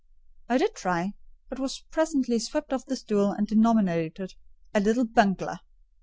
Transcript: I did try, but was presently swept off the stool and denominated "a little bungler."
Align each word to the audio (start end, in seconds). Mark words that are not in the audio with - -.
I 0.49 0.57
did 0.57 0.73
try, 0.73 1.13
but 1.47 1.59
was 1.59 1.83
presently 1.91 2.39
swept 2.39 2.73
off 2.73 2.87
the 2.87 2.95
stool 2.95 3.33
and 3.33 3.45
denominated 3.45 4.33
"a 4.73 4.79
little 4.79 5.05
bungler." 5.05 5.59